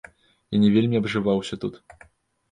[0.55, 1.77] Я не вельмі абжываўся тут.